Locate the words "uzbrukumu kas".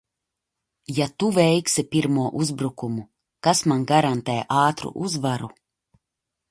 2.41-3.63